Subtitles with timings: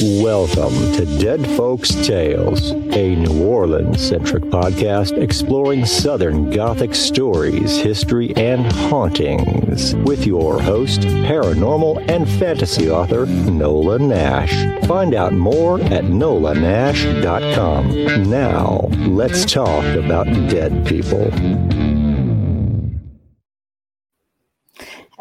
[0.00, 8.32] Welcome to Dead Folks Tales, a New Orleans centric podcast exploring Southern Gothic stories, history,
[8.36, 9.96] and hauntings.
[9.96, 14.86] With your host, paranormal and fantasy author, Nola Nash.
[14.86, 18.30] Find out more at nolanash.com.
[18.30, 21.28] Now, let's talk about dead people.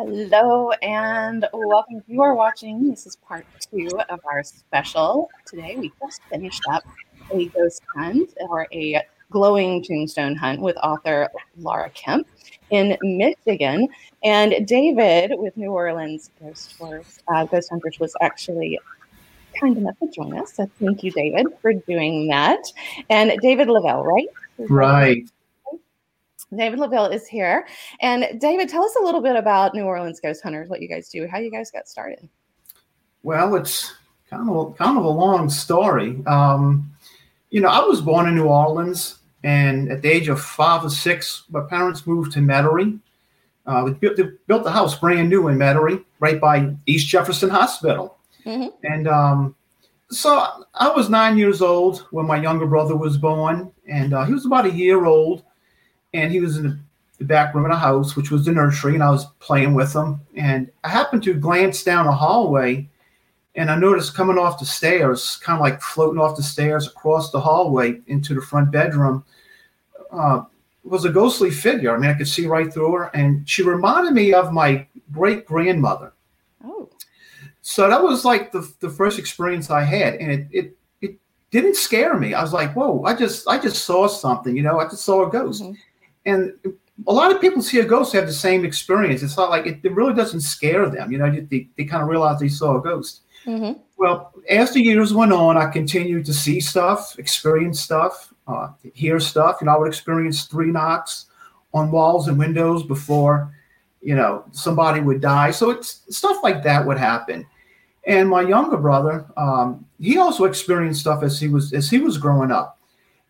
[0.10, 2.02] Hello and welcome.
[2.08, 2.90] You are watching.
[2.90, 5.30] This is part two of our special.
[5.46, 6.86] Today we just finished up
[7.30, 12.26] a ghost hunt or a glowing tombstone hunt with author Laura Kemp
[12.70, 13.90] in Michigan.
[14.24, 18.80] And David with New Orleans Ghost Tours, uh, Ghost Hunters was actually
[19.60, 20.54] kind enough to join us.
[20.54, 22.64] So thank you, David, for doing that.
[23.10, 24.28] And David Lavelle, right?
[24.58, 25.30] Right.
[26.56, 27.68] David Lavelle is here.
[28.02, 31.10] And David, tell us a little bit about New Orleans Ghost Hunters, what you guys
[31.10, 32.28] do, how you guys got started.
[33.24, 33.94] Well, it's
[34.30, 36.24] kind of kind of a long story.
[36.26, 36.92] Um,
[37.50, 40.90] you know, I was born in New Orleans, and at the age of five or
[40.90, 43.00] six, my parents moved to Metairie.
[43.66, 48.18] Uh, they, built, built the house brand new in Metairie, right by East Jefferson Hospital.
[48.46, 48.70] Mm-hmm.
[48.86, 49.56] And um,
[50.10, 54.34] so I was nine years old when my younger brother was born, and uh, he
[54.34, 55.44] was about a year old
[56.18, 56.80] and he was in the,
[57.20, 59.94] the back room of the house, which was the nursery, and I was playing with
[59.94, 60.20] him.
[60.36, 62.90] And I happened to glance down a hallway,
[63.56, 67.32] and I noticed coming off the stairs, kind of like floating off the stairs across
[67.32, 69.24] the hallway into the front bedroom,
[70.12, 70.44] uh,
[70.84, 71.96] was a ghostly figure.
[71.96, 75.46] I mean, I could see right through her, and she reminded me of my great
[75.46, 76.14] grandmother.
[76.66, 76.90] Oh.
[77.62, 81.16] So that was like the, the first experience I had, and it, it it
[81.52, 82.34] didn't scare me.
[82.34, 83.04] I was like, "Whoa!
[83.04, 84.80] I just I just saw something, you know.
[84.80, 85.74] I just saw a ghost." Mm-hmm
[86.28, 86.54] and
[87.08, 89.24] a lot of people see a ghost have the same experience.
[89.24, 91.12] It's not like it, it really doesn't scare them.
[91.12, 93.22] You know, they, they kind of realize they saw a ghost.
[93.46, 93.80] Mm-hmm.
[93.98, 99.20] Well, as the years went on, I continued to see stuff, experience stuff, uh, hear
[99.20, 99.58] stuff.
[99.62, 101.28] You know, I would experience three knocks
[101.74, 103.54] on walls and windows before,
[104.02, 105.52] you know, somebody would die.
[105.52, 107.46] So it's stuff like that would happen.
[108.06, 112.18] And my younger brother, um, he also experienced stuff as he was as he was
[112.18, 112.80] growing up,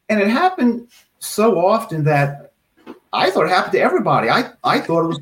[0.08, 0.88] and it happened
[1.18, 2.47] so often that
[3.18, 4.30] I thought it happened to everybody.
[4.30, 5.20] I, I thought it was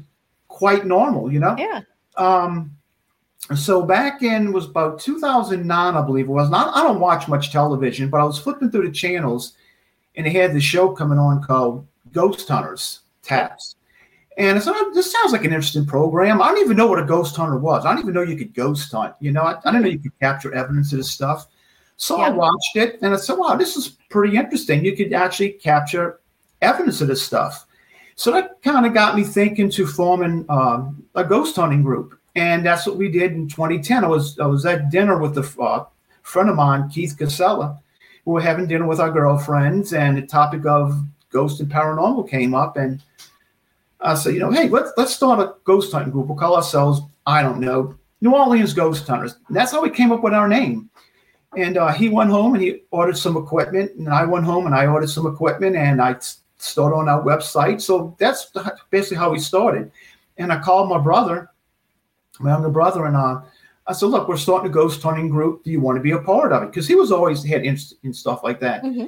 [0.47, 1.55] quite normal, you know?
[1.57, 1.81] Yeah.
[2.17, 2.71] Um,
[3.55, 6.49] so back in was about 2009, I believe it was.
[6.49, 9.53] Not I don't watch much television, but I was flipping through the channels,
[10.15, 13.75] and they had the show coming on called Ghost Hunters TAPS.
[14.37, 16.41] And I said, oh, this sounds like an interesting program.
[16.41, 17.85] I don't even know what a ghost hunter was.
[17.85, 19.15] I don't even know you could ghost hunt.
[19.21, 21.47] You know, I, I didn't know you could capture evidence of this stuff.
[21.95, 22.25] So yeah.
[22.25, 24.83] I watched it and I said, wow, this is pretty interesting.
[24.83, 26.19] You could actually capture
[26.61, 27.64] evidence of this stuff.
[28.15, 32.65] So that kind of got me thinking to forming um, a ghost hunting group, and
[32.65, 34.03] that's what we did in 2010.
[34.03, 35.85] I was I was at dinner with a uh,
[36.23, 37.79] friend of mine, Keith Casella.
[38.23, 42.55] We were having dinner with our girlfriends, and the topic of ghost and paranormal came
[42.55, 43.01] up, and
[43.99, 46.27] I said, you know, hey, let's let's start a ghost hunting group.
[46.27, 49.35] We'll call ourselves, I don't know, New Orleans Ghost Hunters.
[49.47, 50.89] And that's how we came up with our name.
[51.57, 54.75] And uh, he went home and he ordered some equipment, and I went home and
[54.75, 56.15] I ordered some equipment, and I
[56.57, 57.81] start on our website.
[57.81, 58.51] So that's
[58.89, 59.91] basically how we started.
[60.37, 61.49] And I called my brother,
[62.39, 63.41] my younger brother, and I,
[63.87, 65.63] I said, "Look, we're starting a ghost hunting group.
[65.63, 67.95] Do you want to be a part of it?" Because he was always had interest
[68.03, 68.83] in stuff like that.
[68.83, 69.05] Mm-hmm.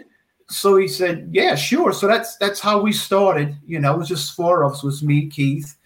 [0.50, 3.56] So he said, "Yeah, sure." So that's that's how we started.
[3.66, 4.84] You know, it was just four of us.
[4.84, 5.78] It was me, Keith,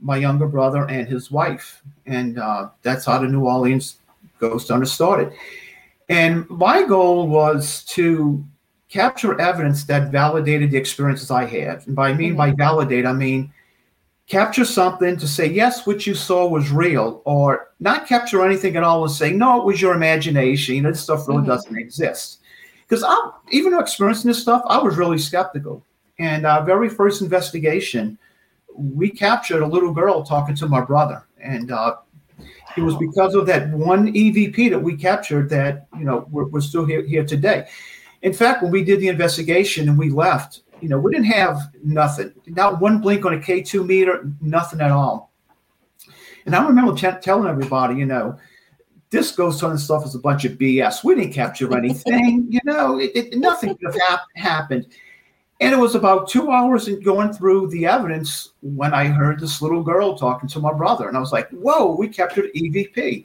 [0.00, 3.98] my younger brother, and his wife, and uh, that's how the New Orleans
[4.38, 5.32] Ghost Hunter started.
[6.08, 8.44] And my goal was to
[8.96, 11.86] capture evidence that validated the experiences I had.
[11.86, 12.38] And by I mean mm-hmm.
[12.38, 13.52] by validate, I mean
[14.26, 18.82] capture something to say, yes, what you saw was real, or not capture anything at
[18.82, 20.74] all and say, no, it was your imagination.
[20.74, 21.48] You know, this stuff really mm-hmm.
[21.48, 22.40] doesn't exist.
[22.88, 25.84] Because I, even though experiencing this stuff, I was really skeptical.
[26.18, 28.18] And our very first investigation,
[28.74, 31.26] we captured a little girl talking to my brother.
[31.42, 31.96] And uh,
[32.76, 36.60] it was because of that one EVP that we captured that, you know, we're, we're
[36.60, 37.66] still here, here today.
[38.26, 41.60] In fact, when we did the investigation and we left, you know, we didn't have
[41.84, 45.30] nothing, not one blink on a K2 meter, nothing at all.
[46.44, 48.36] And I remember t- telling everybody, you know,
[49.10, 51.04] this ghost hunting stuff is a bunch of BS.
[51.04, 54.88] We didn't capture anything, you know, it, it, nothing could have hap- happened.
[55.60, 59.62] And it was about two hours in going through the evidence when I heard this
[59.62, 61.06] little girl talking to my brother.
[61.06, 63.24] And I was like, whoa, we captured EVP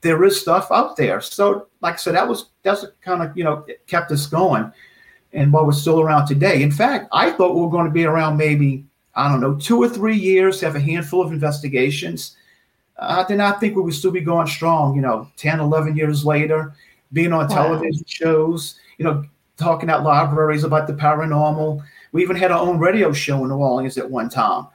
[0.00, 1.20] there is stuff out there.
[1.20, 4.70] So, like I said, that was that's kind of you know kept us going,
[5.32, 6.62] and while we're still around today.
[6.62, 8.84] In fact, I thought we were going to be around maybe
[9.14, 12.36] I don't know two or three years, have a handful of investigations.
[13.00, 14.94] I did not think we would still be going strong.
[14.96, 16.74] You know, 10, 11 years later.
[17.12, 17.54] being on Wow.
[17.56, 19.24] television shows, you know,
[19.56, 21.82] talking at libraries about the paranormal.
[22.12, 24.66] We even had our own radio show in New Orleans at one time.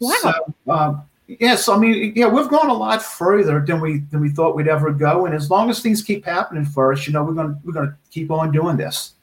[0.00, 0.14] Wow.
[0.20, 0.32] So,
[0.70, 4.56] um, yes, I mean, yeah, we've gone a lot further than we than we thought
[4.56, 5.26] we'd ever go.
[5.26, 7.96] And as long as things keep happening for us, you know, we're gonna we're gonna
[8.10, 9.14] keep on doing this.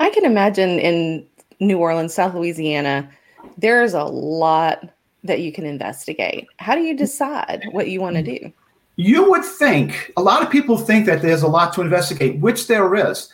[0.00, 1.26] I can imagine in
[1.60, 3.08] New Orleans, South Louisiana,
[3.56, 4.88] there's a lot
[5.24, 6.48] that you can investigate.
[6.58, 8.52] How do you decide what you want to do?
[8.96, 12.66] You would think a lot of people think that there's a lot to investigate, which
[12.66, 13.32] there is,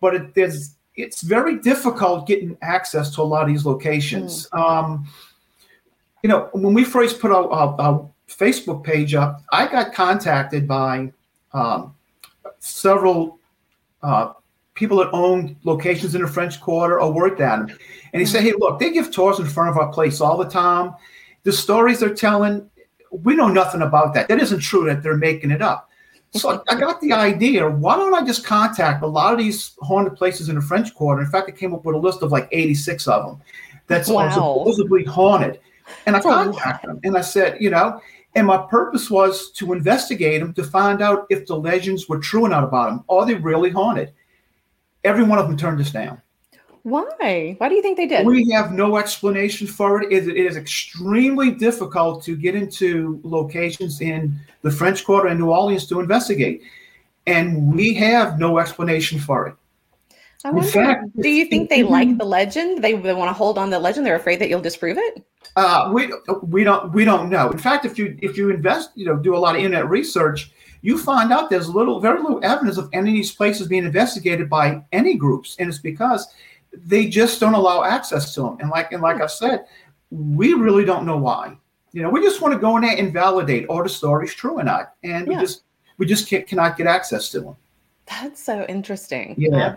[0.00, 4.48] but it, there's it's very difficult getting access to a lot of these locations.
[4.52, 5.06] Um,
[6.22, 10.66] you know, when we first put our, our, our Facebook page up, I got contacted
[10.66, 11.12] by
[11.52, 11.94] um,
[12.58, 13.38] several
[14.02, 14.32] uh,
[14.74, 17.78] people that own locations in the French Quarter or worked at them,
[18.12, 20.48] and he said, "Hey, look, they give tours in front of our place all the
[20.48, 20.94] time.
[21.44, 22.68] The stories they're telling."
[23.10, 24.28] we know nothing about that.
[24.28, 25.90] That isn't true that they're making it up.
[26.32, 27.68] So I got the idea.
[27.68, 31.22] Why don't I just contact a lot of these haunted places in the French Quarter?
[31.22, 33.40] In fact, I came up with a list of like 86 of them
[33.86, 34.28] that's Wow.
[34.30, 35.60] supposedly haunted.
[36.06, 36.44] And I That's a lot.
[36.52, 38.00] contacted them and I said, you know,
[38.34, 42.44] and my purpose was to investigate them to find out if the legends were true
[42.44, 43.04] or not about them.
[43.08, 44.12] Are they really haunted?
[45.04, 46.20] Every one of them turned us down.
[46.82, 47.56] Why?
[47.58, 48.24] Why do you think they did?
[48.24, 50.12] We have no explanation for it.
[50.12, 55.50] It it is extremely difficult to get into locations in the French Quarter and New
[55.50, 56.62] Orleans to investigate.
[57.26, 59.56] And we have no explanation for it.
[60.44, 62.84] I wonder, fact, do you think they like the legend?
[62.84, 64.06] They, they want to hold on to the legend.
[64.06, 65.26] They're afraid that you'll disprove it.
[65.56, 66.12] Uh, we
[66.42, 67.50] we don't we don't know.
[67.50, 70.52] In fact, if you if you invest, you know, do a lot of internet research,
[70.82, 74.50] you find out there's little, very little evidence of any of these places being investigated
[74.50, 76.28] by any groups, and it's because
[76.72, 78.58] they just don't allow access to them.
[78.60, 79.64] And like and like I said,
[80.10, 81.56] we really don't know why.
[81.92, 84.58] You know, we just want to go in there and validate are the stories true
[84.58, 85.38] or not, and Yeah.
[85.38, 85.62] we just
[85.96, 87.56] we just can't, cannot get access to them.
[88.06, 89.34] That's so interesting.
[89.38, 89.76] Yeah.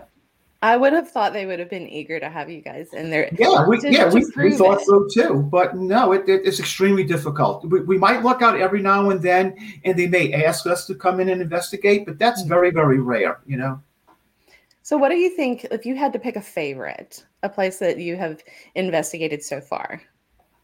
[0.62, 3.30] I would have thought they would have been eager to have you guys in there.
[3.38, 4.86] Yeah, we, yeah, we, we thought it.
[4.86, 5.48] so too.
[5.50, 7.64] But no, it, it- it's extremely difficult.
[7.64, 10.94] We, we might look out every now and then, and they may ask us to
[10.94, 13.40] come in and investigate, but that's very, very rare.
[13.46, 13.82] You know.
[14.82, 17.98] So, what do you think if you had to pick a favorite, a place that
[17.98, 18.42] you have
[18.74, 20.02] investigated so far?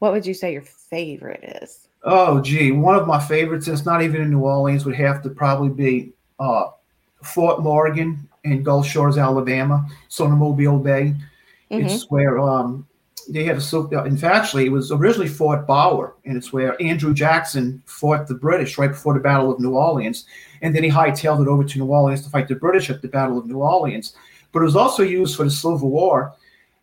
[0.01, 1.89] What would you say your favorite is?
[2.03, 3.67] Oh, gee, one of my favorites.
[3.67, 4.85] It's not even in New Orleans.
[4.85, 6.67] Would have to probably be uh,
[7.23, 11.15] Fort Morgan in Gulf Shores, Alabama, so on Mobile Bay.
[11.71, 11.85] Mhm.
[11.85, 12.87] It's where um,
[13.29, 13.89] they had a so.
[14.05, 18.35] In fact, actually, it was originally Fort Bowyer, and it's where Andrew Jackson fought the
[18.35, 20.27] British right before the Battle of New Orleans,
[20.63, 23.09] and then he hightailed it over to New Orleans to fight the British at the
[23.09, 24.15] Battle of New Orleans.
[24.53, 26.35] But it was also used for the Civil War,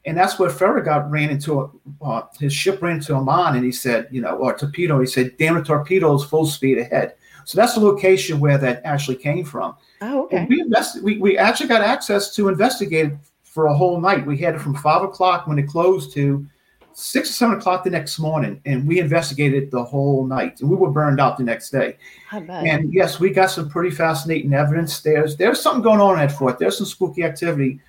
[0.05, 1.69] and that's where Farragut ran into a,
[2.05, 4.99] uh, his ship ran into a mine, and he said, you know, or torpedo.
[4.99, 7.15] He said, "Damn it, torpedoes, full speed ahead."
[7.45, 9.75] So that's the location where that actually came from.
[10.05, 10.37] Oh, okay.
[10.37, 11.01] And we invested.
[11.01, 13.13] We, we actually got access to investigate
[13.43, 14.25] for a whole night.
[14.25, 16.45] We had it from five o'clock when it closed to
[16.91, 20.59] six or seven o'clock the next morning, and we investigated the whole night.
[20.59, 21.97] And we were burned out the next day.
[22.31, 24.99] And yes, we got some pretty fascinating evidence.
[24.99, 26.59] There's there's something going on at fort.
[26.59, 27.79] There's some spooky activity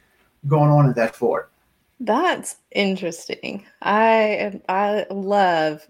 [0.46, 1.50] going on at that fort.
[1.98, 3.66] That's interesting.
[3.82, 5.84] I I love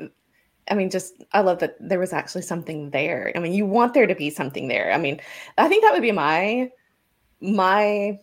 [0.70, 3.32] I mean just I love that there was actually something there.
[3.34, 4.92] I mean, you want there to be something there.
[4.92, 5.20] I mean,
[5.58, 6.70] I think that would be my
[7.40, 8.18] my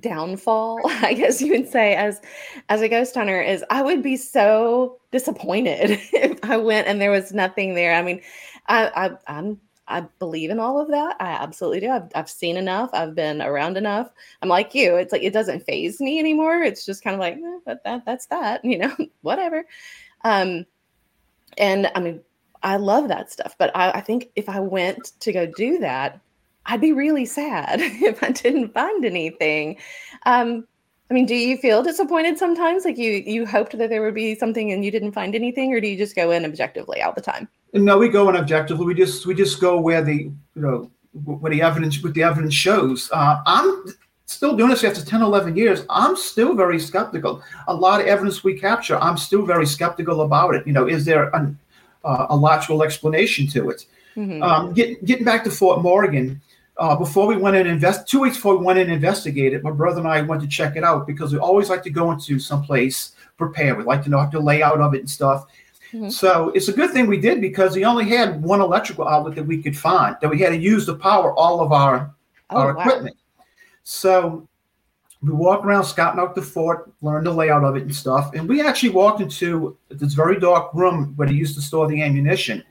[0.00, 2.20] downfall, I guess you would say as
[2.68, 7.10] as a ghost hunter is I would be so disappointed if I went and there
[7.10, 7.94] was nothing there.
[7.94, 8.20] I mean,
[8.68, 11.16] I, I I'm I believe in all of that.
[11.18, 11.90] I absolutely do.
[11.90, 12.90] I've, I've seen enough.
[12.92, 14.08] I've been around enough.
[14.40, 14.94] I'm like you.
[14.94, 16.62] It's like it doesn't phase me anymore.
[16.62, 18.64] It's just kind of like eh, that, that that's that.
[18.70, 19.64] You know, whatever.
[20.22, 20.64] Um,
[21.60, 22.20] and I mean,
[22.62, 23.54] I love that stuff.
[23.58, 26.20] But I, I think if I went to go do that,
[26.66, 29.78] I'd be really sad if I didn't find anything.
[30.26, 30.66] Um,
[31.10, 32.84] I mean, do you feel disappointed sometimes?
[32.84, 35.80] Like you you hoped that there would be something and you didn't find anything, or
[35.80, 37.48] do you just go in objectively all the time?
[37.72, 38.86] No, we go in objectively.
[38.86, 42.54] We just we just go where the you know where the evidence what the evidence
[42.54, 43.10] shows.
[43.12, 43.86] Uh, I'm
[44.32, 45.84] still doing this after 10, 11 years.
[45.90, 47.42] I'm still very skeptical.
[47.68, 50.66] A lot of evidence we capture, I'm still very skeptical about it.
[50.66, 51.58] You know, is there an,
[52.04, 53.86] uh, a logical explanation to it?
[54.16, 54.42] Mhm.
[54.42, 56.40] Um, get, getting back to Fort Morgan,
[56.78, 59.62] uh, before we went in and invest, two weeks before we went in and investigated,
[59.62, 62.10] my brother and I went to check it out because we always like to go
[62.10, 63.76] into some place prepared.
[63.78, 65.46] We like to know the layout of it and stuff.
[65.92, 66.10] Mhm.
[66.10, 69.46] So it's a good thing we did because we only had one electrical outlet that
[69.46, 72.10] we could find that we had to use to power all of our,
[72.50, 72.80] Oh, our wow.
[72.80, 73.16] equipment.
[73.82, 74.46] So
[75.22, 78.32] we walked around scouting out the fort, learned the layout of it and stuff.
[78.34, 82.02] And we actually walked into this very dark room where they used to store the
[82.02, 82.64] ammunition.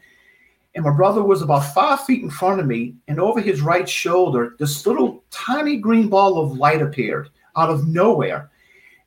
[0.75, 3.89] and my brother was about five feet in front of me, and over his right
[3.89, 8.49] shoulder, this little tiny green ball of light appeared out of nowhere.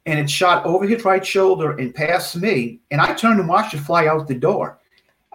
[0.05, 2.81] And it shot over his right shoulder and past me.
[2.91, 4.79] And I turned and watched it fly out the door.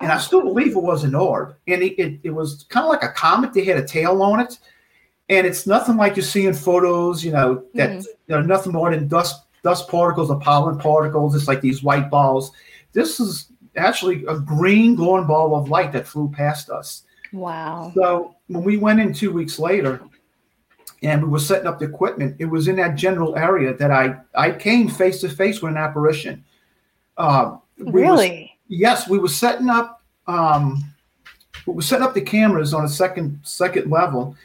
[0.01, 1.55] And I still believe it was an orb.
[1.67, 3.53] And it, it, it was kind of like a comet.
[3.53, 4.59] They had a tail on it.
[5.29, 8.05] And it's nothing like you see in photos, you know, that mm.
[8.05, 11.35] you know, nothing more than dust dust particles or pollen particles.
[11.35, 12.51] It's like these white balls.
[12.93, 17.03] This is actually a green glowing ball of light that flew past us.
[17.33, 17.91] Wow.
[17.93, 20.01] So when we went in two weeks later
[21.03, 24.15] and we were setting up the equipment, it was in that general area that I,
[24.33, 26.43] I came face to face with an apparition.
[27.17, 28.29] Uh, really?
[28.69, 30.83] Was, yes, we were setting up um,
[31.65, 34.35] we were setting up the cameras on a second second level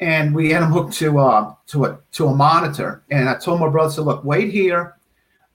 [0.00, 3.02] and we had them hooked to uh, to a to a monitor.
[3.10, 4.94] And I told my brother, "said Look, wait here.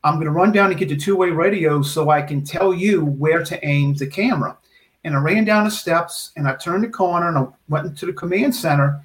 [0.04, 3.06] I'm going to run down and get the two-way radio so I can tell you
[3.06, 4.58] where to aim the camera.
[5.06, 8.06] And I ran down the steps and I turned the corner and I went into
[8.06, 9.02] the command center.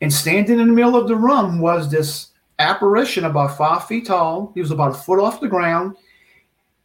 [0.00, 4.52] And standing in the middle of the room was this apparition about five feet tall.
[4.54, 5.96] He was about a foot off the ground.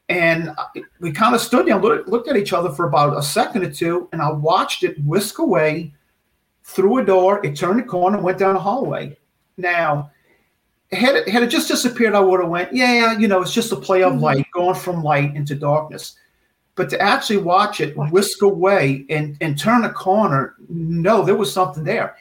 [0.09, 0.51] And
[0.99, 3.71] we kind of stood there and looked at each other for about a second or
[3.71, 4.09] two.
[4.11, 5.93] And I watched it whisk away
[6.65, 7.45] through a door.
[7.45, 9.17] It turned a corner, went down a hallway.
[9.57, 10.11] Now,
[10.91, 13.71] had it, had it just disappeared, I would have went, yeah, you know, it's just
[13.71, 14.23] a play of mm-hmm.
[14.23, 16.15] light going from light into darkness.
[16.75, 21.53] But to actually watch it whisk away and, and turn a corner, no, there was
[21.53, 22.17] something there.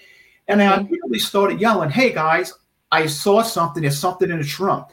[0.46, 0.72] And mm-hmm.
[0.72, 2.52] I immediately started yelling, hey guys,
[2.92, 3.82] I saw something.
[3.82, 4.86] There's something in the trunk.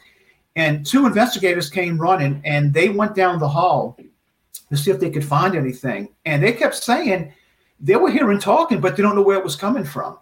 [0.56, 3.96] And two investigators came running and they went down the hall
[4.70, 6.08] to see if they could find anything.
[6.24, 7.32] And they kept saying
[7.82, 10.18] they were hearing talking, but they don't know where it was coming from.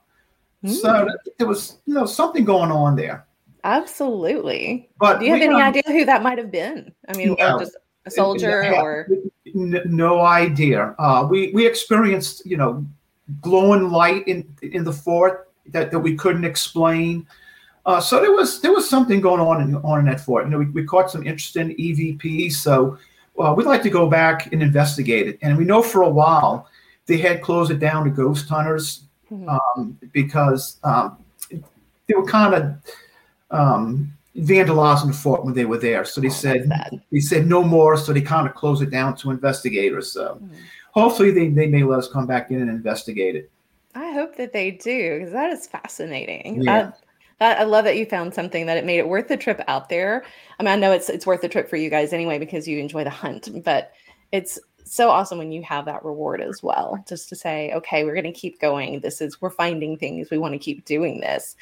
[0.64, 0.72] Mm.
[0.72, 3.26] So there was, you know, something going on there.
[3.62, 4.88] Absolutely.
[4.98, 6.92] But do you have any um, idea who that might have been?
[7.08, 7.76] I mean, no, just
[8.06, 9.06] a soldier or
[9.54, 10.94] no idea.
[10.98, 12.86] Uh, we we experienced, you know,
[13.42, 17.26] glowing light in in the fort that, that we couldn't explain.
[17.84, 20.46] Uh, so there was there was something going on in, on in that fort.
[20.46, 22.52] You know, we, we caught some interesting EVPs.
[22.52, 22.96] So
[23.38, 25.38] uh, we'd like to go back and investigate it.
[25.42, 26.69] And we know for a while
[27.10, 29.02] they had closed it down to ghost hunters
[29.32, 29.48] mm-hmm.
[29.48, 31.18] um, because um,
[32.06, 32.76] they were kind of
[33.50, 36.04] um, vandalizing the fort when they were there.
[36.04, 36.70] So they oh, said
[37.10, 37.96] they said no more.
[37.96, 40.12] So they kind of closed it down to investigators.
[40.12, 40.54] So mm-hmm.
[40.92, 43.50] hopefully they, they may let us come back in and investigate it.
[43.96, 46.62] I hope that they do because that is fascinating.
[46.62, 46.92] Yeah.
[47.40, 49.88] That, I love that you found something that it made it worth the trip out
[49.88, 50.24] there.
[50.60, 52.78] I mean, I know it's it's worth the trip for you guys anyway because you
[52.78, 53.90] enjoy the hunt, but
[54.30, 57.02] it's so awesome when you have that reward as well.
[57.08, 59.00] Just to say, okay, we're going to keep going.
[59.00, 60.30] This is we're finding things.
[60.30, 61.56] We want to keep doing this.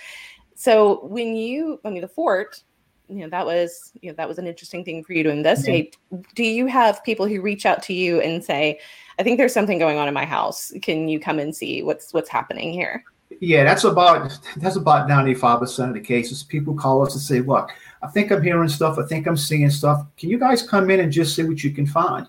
[0.55, 2.63] So when you, I mean, the fort,
[3.09, 5.97] you know, that was, you know, that was an interesting thing for you to investigate.
[6.35, 8.81] Do you have people who reach out to you and say,
[9.19, 10.73] I think there's something going on in my house.
[10.83, 13.05] Can you come and see what's what's happening here?
[13.41, 16.43] Yeah, that's about that's about 95% of the cases.
[16.43, 17.71] People call us and say, look,
[18.03, 20.05] I think I'm hearing stuff, I think I'm seeing stuff.
[20.17, 22.29] Can you guys come in and just see what you can find?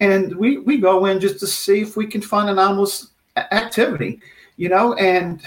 [0.00, 4.20] And we we go in just to see if we can find anomalous activity,
[4.56, 5.42] you know, and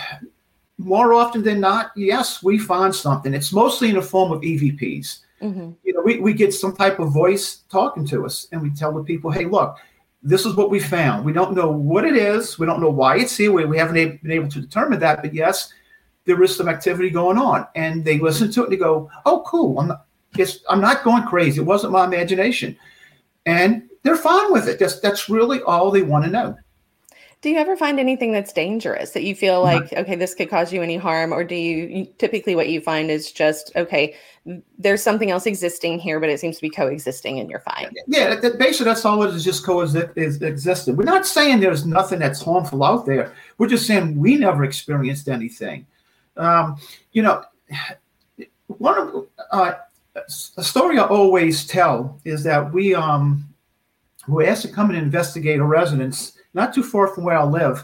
[0.78, 3.34] more often than not, yes, we find something.
[3.34, 5.20] It's mostly in the form of EVPs.
[5.42, 5.72] Mm-hmm.
[5.84, 8.94] You know, we, we get some type of voice talking to us, and we tell
[8.94, 9.78] the people, hey, look,
[10.24, 11.26] this is what we found.
[11.26, 12.60] We don't know what it is.
[12.60, 13.52] We don't know why it's here.
[13.52, 15.72] We, we haven't been able to determine that, but yes,
[16.26, 17.68] there is some activity going on.
[17.76, 19.80] And they listen to it and they go, oh, cool.
[19.80, 20.06] I'm not,
[20.38, 21.62] it's, I'm not going crazy.
[21.62, 22.78] It wasn't my imagination.
[23.46, 24.80] And they're fine with it.
[24.80, 26.58] That's, that's really all they want to know.
[27.42, 30.74] Do you ever find anything that's dangerous that you feel like, okay, this could cause
[30.74, 31.34] you any harm?
[31.34, 34.16] Or do you, typically what you find is just, okay,
[34.80, 37.94] there's something else existing here, but it seems to be coexisting and you're fine?
[38.08, 40.24] Yeah, that, basically that's all it is, just coexisting.
[40.24, 40.96] is existing.
[40.96, 43.34] We're not saying there's nothing that's harmful out there.
[43.58, 45.86] We're just saying we never experienced anything.
[46.38, 46.80] Um,
[47.12, 47.44] you know,
[48.68, 49.74] one of uh,
[50.16, 53.48] a story I always tell is that we um,
[54.28, 57.84] were asked to come and investigate a residence not too far from where I live.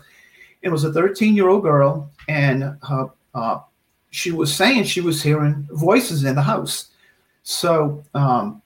[0.61, 3.59] It was a 13 year old girl, and uh, uh,
[4.09, 6.89] she was saying she was hearing voices in the house.
[7.43, 8.61] So um,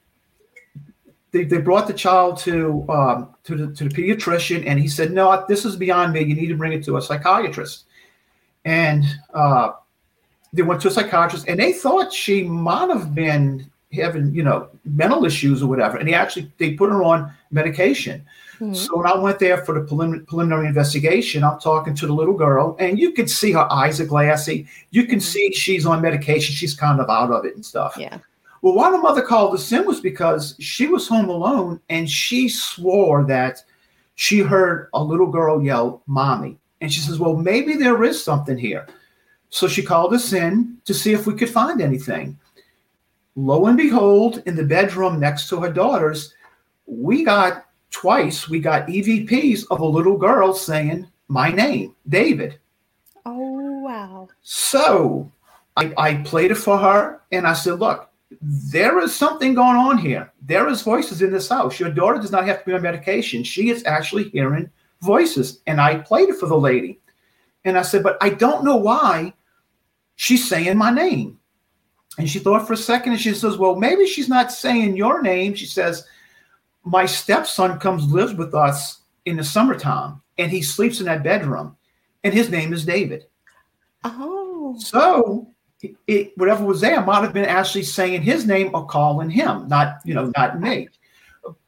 [1.32, 5.12] they, they brought the child to um, to the to the pediatrician, and he said,
[5.12, 6.24] "No, this is beyond me.
[6.24, 7.86] You need to bring it to a psychiatrist."
[8.66, 9.04] And
[9.34, 9.72] uh,
[10.54, 13.70] they went to a psychiatrist, and they thought she might have been
[14.02, 15.98] having you know mental issues or whatever.
[15.98, 18.26] And he actually they put her on medication.
[18.56, 18.74] Mm-hmm.
[18.74, 22.34] So when I went there for the prelim- preliminary investigation, I'm talking to the little
[22.34, 24.68] girl, and you can see her eyes are glassy.
[24.90, 25.22] You can mm-hmm.
[25.22, 26.56] see she's on medication.
[26.56, 27.96] She's kind of out of it and stuff.
[27.98, 28.18] Yeah.
[28.64, 32.50] Well, why the mother called us in was because she was home alone, and she
[32.50, 33.64] swore that
[34.16, 36.58] she heard a little girl yell, Mommy.
[36.82, 38.88] And she says, Well, maybe there is something here.
[39.50, 42.38] So she called us in to see if we could find anything.
[43.38, 46.34] Lo and behold, in the bedroom next to her daughter's,
[46.88, 52.58] we got twice, we got EVPs of a little girl saying my name, David.
[53.28, 54.28] Oh, wow.
[54.42, 55.32] So
[55.76, 58.10] I, I played it for her and I said, Look,
[58.42, 60.34] there is something going on here.
[60.42, 61.80] There is voices in this house.
[61.80, 63.44] Your daughter does not have to be on medication.
[63.44, 64.68] She is actually hearing
[65.02, 65.62] voices.
[65.68, 67.00] And I played it for the lady.
[67.66, 69.34] And I said, but I don't know why
[70.16, 71.40] she's saying my name.
[72.18, 75.22] And she thought for a second and she says, well, maybe she's not saying your
[75.22, 75.54] name.
[75.54, 76.06] She says,
[76.84, 81.76] my stepson comes lives with us in the summertime and he sleeps in that bedroom
[82.24, 83.26] and his name is David.
[84.04, 84.76] Oh.
[84.80, 85.54] So
[86.08, 90.00] it, whatever was there might have been actually saying his name or calling him, not
[90.04, 90.90] you know, not me.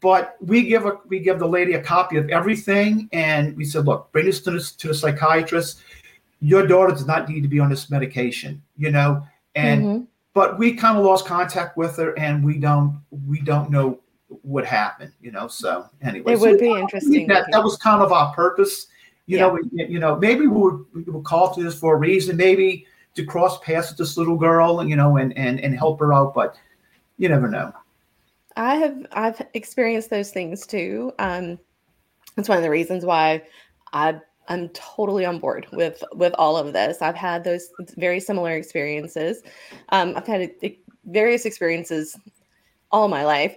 [0.01, 3.85] But we give a we give the lady a copy of everything, and we said,
[3.85, 5.81] look, bring this to the, to the psychiatrist.
[6.41, 9.25] Your daughter does not need to be on this medication, you know.
[9.55, 10.03] And mm-hmm.
[10.33, 13.99] But we kind of lost contact with her, and we don't we don't know
[14.41, 15.47] what happened, you know.
[15.47, 17.27] So anyway, it so would be interesting.
[17.27, 18.87] That, that was kind of our purpose,
[19.25, 19.47] you yeah.
[19.47, 19.57] know.
[19.71, 22.37] We, you know, maybe we would we would call to this for a reason.
[22.37, 25.99] Maybe to cross paths with this little girl, and you know, and and and help
[25.99, 26.33] her out.
[26.33, 26.55] But
[27.17, 27.73] you never know.
[28.55, 31.13] I have I've experienced those things too.
[31.19, 31.59] Um,
[32.37, 33.43] it's one of the reasons why
[33.93, 37.01] I I'm totally on board with with all of this.
[37.01, 39.43] I've had those very similar experiences.
[39.89, 40.51] Um, I've had
[41.05, 42.17] various experiences
[42.91, 43.55] all my life,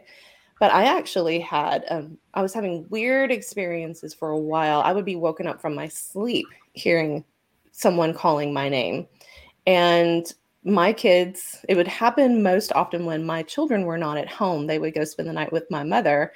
[0.61, 4.83] but I actually had um, I was having weird experiences for a while.
[4.83, 7.25] I would be woken up from my sleep hearing
[7.73, 9.07] someone calling my name,
[9.67, 10.33] and
[10.65, 14.67] my kids, it would happen most often when my children were not at home.
[14.67, 16.33] They would go spend the night with my mother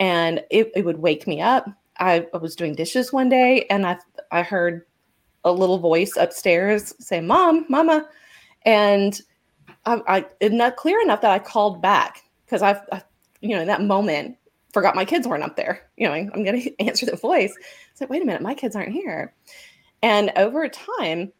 [0.00, 1.68] and it, it would wake me up.
[1.98, 3.98] I, I was doing dishes one day and I
[4.30, 4.86] I heard
[5.44, 8.08] a little voice upstairs say, Mom, Mama.
[8.64, 9.20] And
[9.84, 13.02] I, I not clear enough that I called back because I've, I,
[13.40, 14.36] you know, in that moment
[14.72, 15.82] forgot my kids weren't up there.
[15.96, 17.54] You know, I'm going to answer the voice.
[17.90, 19.34] It's like, wait a minute, my kids aren't here.
[20.02, 21.32] And over time,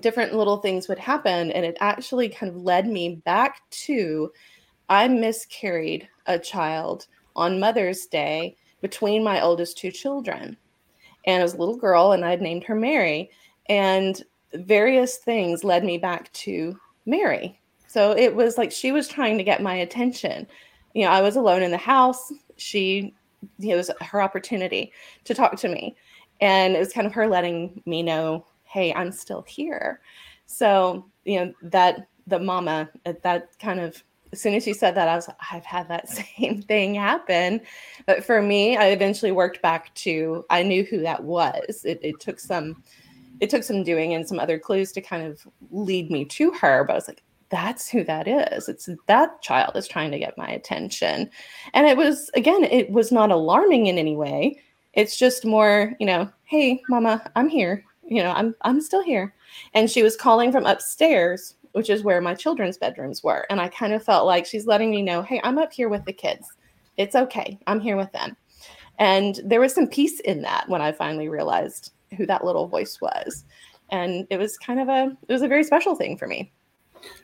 [0.00, 1.50] different little things would happen.
[1.50, 4.30] And it actually kind of led me back to
[4.88, 10.56] I miscarried a child on Mother's Day between my oldest two children.
[11.26, 13.30] And was a little girl, and I had named her Mary.
[13.68, 14.22] And
[14.54, 17.60] various things led me back to Mary.
[17.86, 20.46] So it was like she was trying to get my attention.
[20.94, 22.32] You know, I was alone in the house.
[22.56, 23.14] She,
[23.60, 24.92] it was her opportunity
[25.24, 25.96] to talk to me.
[26.40, 30.00] And it was kind of her letting me know hey i'm still here
[30.46, 32.88] so you know that the mama
[33.22, 36.62] that kind of as soon as she said that i was i've had that same
[36.62, 37.60] thing happen.
[38.06, 41.84] But for me i eventually worked back to i knew who that was.
[41.84, 42.82] It, it took some
[43.40, 46.84] it took some doing and some other clues to kind of lead me to her
[46.84, 48.68] but i was like that's who that is.
[48.68, 51.28] It's that child is trying to get my attention.
[51.74, 54.60] And it was again it was not alarming in any way.
[54.94, 57.84] It's just more you know hey mama i'm here.
[58.04, 59.34] You know, I'm I'm still here.
[59.72, 63.46] And she was calling from upstairs, which is where my children's bedrooms were.
[63.50, 66.04] And I kind of felt like she's letting me know, hey, I'm up here with
[66.04, 66.46] the kids.
[66.96, 67.58] It's okay.
[67.66, 68.36] I'm here with them.
[68.98, 73.00] And there was some peace in that when I finally realized who that little voice
[73.00, 73.44] was.
[73.90, 76.52] And it was kind of a it was a very special thing for me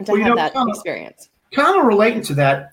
[0.04, 1.28] to well, have know, that kind of, experience.
[1.52, 2.72] Kind of relating to that,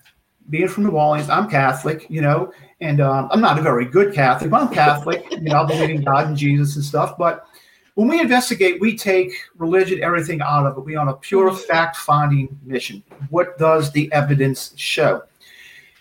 [0.50, 4.14] being from New Orleans, I'm Catholic, you know, and um, I'm not a very good
[4.14, 5.30] Catholic, but I'm Catholic.
[5.30, 7.16] you know, I believe in God and Jesus and stuff.
[7.18, 7.46] But
[7.94, 10.80] when we investigate, we take religion, everything out of it.
[10.80, 11.66] We on a pure mm-hmm.
[11.66, 13.02] fact finding mission.
[13.30, 15.22] What does the evidence show?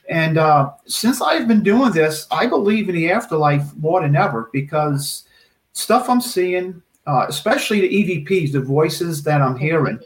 [0.09, 4.49] And uh, since I've been doing this, I believe in the afterlife more than ever
[4.51, 5.23] because
[5.71, 9.99] stuff I'm seeing, uh, especially the EVPs, the voices that I'm hearing,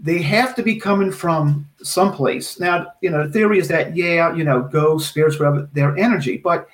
[0.00, 2.58] they have to be coming from someplace.
[2.58, 6.38] Now, you know, the theory is that, yeah, you know, ghosts, spirits, whatever, they're energy,
[6.38, 6.68] but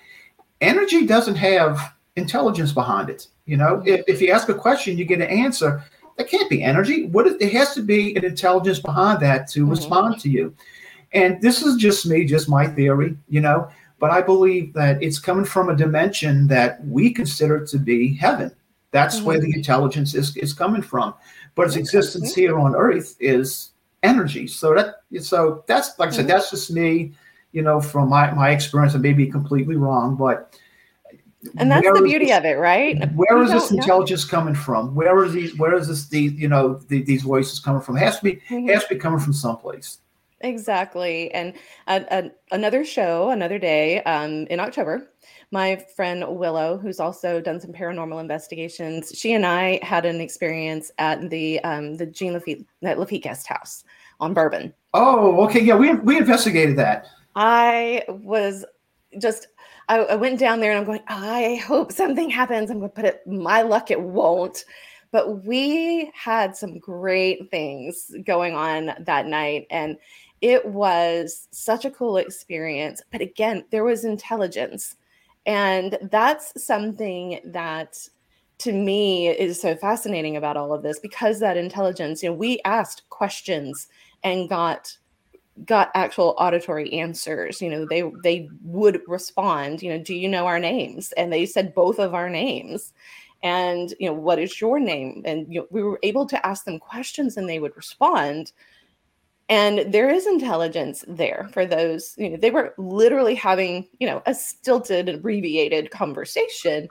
[0.62, 3.28] energy doesn't have intelligence behind it.
[3.46, 5.83] You know, if, if you ask a question, you get an answer.
[6.16, 7.07] That can't be energy.
[7.07, 9.70] What is, it has to be an intelligence behind that to mm-hmm.
[9.70, 10.54] respond to you.
[11.12, 13.70] And this is just me, just my theory, you know.
[14.00, 18.54] But I believe that it's coming from a dimension that we consider to be heaven.
[18.90, 19.26] That's mm-hmm.
[19.26, 21.14] where the intelligence is, is coming from.
[21.54, 23.70] But its existence here on Earth is
[24.02, 24.46] energy.
[24.46, 26.28] So that so that's like I said, mm-hmm.
[26.28, 27.12] that's just me,
[27.52, 28.94] you know, from my, my experience.
[28.94, 30.59] I may be completely wrong, but
[31.57, 34.38] and that's the beauty this, of it right where is this intelligence know.
[34.38, 37.81] coming from where is these where is this the you know the, these voices coming
[37.81, 38.68] from it has to be mm-hmm.
[38.68, 39.98] has to be coming from someplace
[40.40, 41.55] exactly and
[41.87, 45.09] uh, uh, another show another day um, in october
[45.51, 50.90] my friend Willow, who's also done some paranormal investigations, she and I had an experience
[50.98, 53.85] at the um, the Jean Lafitte, Lafitte Guest House
[54.20, 54.74] on Bourbon.
[54.94, 57.07] Oh, okay, yeah, we we investigated that.
[57.35, 58.64] I was
[59.18, 59.48] just
[59.88, 62.70] I, I, went down there and I'm going, I hope something happens.
[62.70, 64.64] I'm going to put it, my luck, it won't.
[65.11, 69.66] But we had some great things going on that night.
[69.70, 69.96] And
[70.40, 73.03] it was such a cool experience.
[73.11, 74.96] But again, there was intelligence.
[75.46, 77.96] And that's something that
[78.59, 82.61] to me is so fascinating about all of this because that intelligence, you know, we
[82.64, 83.87] asked questions
[84.24, 84.96] and got
[85.64, 90.47] got actual auditory answers you know they they would respond you know do you know
[90.47, 91.12] our names?
[91.12, 92.92] And they said both of our names.
[93.42, 95.23] And you know what is your name?
[95.25, 98.53] And you know, we were able to ask them questions and they would respond.
[99.49, 104.23] And there is intelligence there for those you know they were literally having you know
[104.27, 106.88] a stilted abbreviated conversation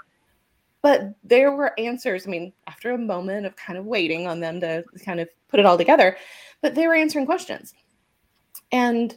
[0.81, 2.27] but there were answers.
[2.27, 5.59] I mean after a moment of kind of waiting on them to kind of put
[5.59, 6.17] it all together
[6.61, 7.73] but they were answering questions
[8.71, 9.15] and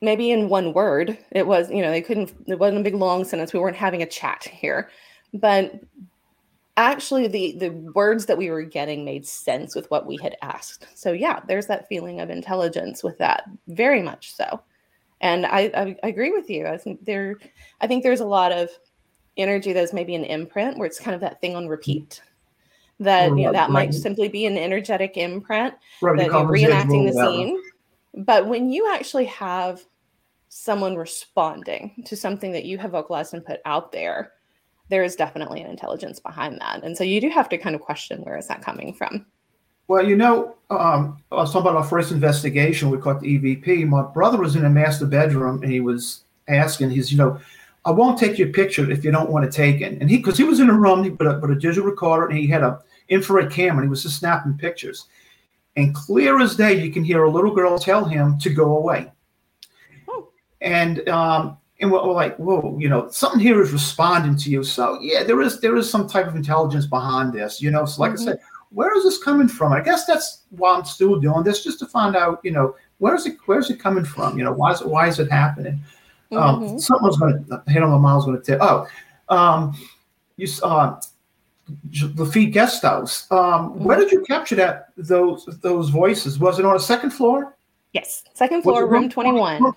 [0.00, 3.24] maybe in one word it was you know they couldn't it wasn't a big long
[3.24, 3.52] sentence.
[3.52, 4.90] We weren't having a chat here.
[5.32, 5.80] But
[6.76, 10.86] actually the the words that we were getting made sense with what we had asked.
[10.94, 14.60] So yeah there's that feeling of intelligence with that very much so.
[15.20, 15.70] And i
[16.02, 16.66] i, agree with you.
[16.66, 17.38] I think there
[17.80, 18.68] i think there's a lot of
[19.36, 22.22] energy that's maybe an imprint where it's kind of that thing on repeat
[23.00, 27.12] that you know that might simply be an energetic imprint right, that you're reenacting the
[27.12, 27.60] scene
[28.16, 29.84] but when you actually have
[30.48, 34.32] someone responding to something that you have vocalized and put out there,
[34.88, 36.84] there is definitely an intelligence behind that.
[36.84, 39.26] And so you do have to kind of question where is that coming from?
[39.88, 42.90] Well, you know, um, I was talking about our first investigation.
[42.90, 43.86] We caught the EVP.
[43.86, 47.38] My brother was in a master bedroom and he was asking, he's, you know,
[47.84, 50.00] I won't take your picture if you don't want to take it.
[50.00, 52.28] And he, because he was in a room, he put a, put a digital recorder
[52.28, 55.06] and he had a infrared camera and he was just snapping pictures.
[55.76, 59.10] And clear as day, you can hear a little girl tell him to go away.
[60.08, 60.28] Oh.
[60.60, 64.62] And um, and we're, like, whoa, you know, something here is responding to you.
[64.62, 67.84] So yeah, there is there is some type of intelligence behind this, you know.
[67.84, 68.28] So like mm-hmm.
[68.28, 69.72] I said, where is this coming from?
[69.72, 73.14] I guess that's why I'm still doing this, just to find out, you know, where
[73.14, 74.38] is it where is it coming from?
[74.38, 75.80] You know, why is it why is it happening?
[76.32, 76.64] Um, mm-hmm.
[76.72, 78.88] Um, someone's going to hit on my mom's going to tell.
[79.30, 79.76] Oh, um,
[80.36, 81.00] you uh,
[82.16, 83.30] Lafitte Guest House.
[83.30, 83.84] Um, mm-hmm.
[83.84, 86.38] Where did you capture that those those voices?
[86.38, 87.56] Was it on a second floor?
[87.92, 89.72] Yes, second floor, room, room 21.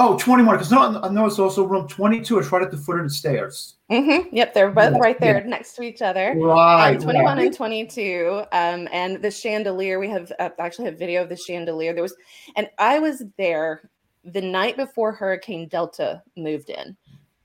[0.00, 0.54] Oh, 21.
[0.54, 2.38] Because no, I know it's also room 22.
[2.38, 3.74] It's right at the foot of the stairs.
[3.90, 4.34] Mm-hmm.
[4.34, 5.46] Yep, they're both yeah, right there yeah.
[5.46, 6.34] next to each other.
[6.36, 6.94] Right.
[6.94, 7.46] Um, 21 right.
[7.46, 8.42] and 22.
[8.52, 11.92] Um, and the chandelier, we have uh, actually have video of the chandelier.
[11.94, 12.14] There was,
[12.56, 13.90] and I was there
[14.24, 16.96] the night before Hurricane Delta moved in.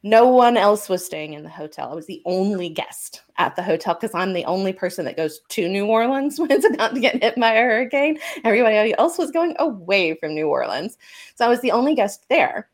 [0.06, 1.89] No one else was staying in the hotel.
[1.89, 5.39] I was the only guest at the hotel because I'm the only person that goes
[5.48, 8.20] to New Orleans when it's about to get hit by a hurricane.
[8.44, 10.98] Everybody else was going away from New Orleans.
[11.36, 12.70] So I was the only guest there.